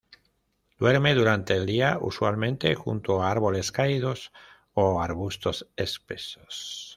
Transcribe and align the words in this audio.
Duerme 0.79 1.13
durante 1.13 1.53
el 1.53 1.67
día, 1.67 1.99
usualmente 2.01 2.73
junto 2.73 3.21
a 3.21 3.29
árboles 3.29 3.71
caídos 3.71 4.31
o 4.73 4.99
arbustos 4.99 5.67
espesos. 5.75 6.89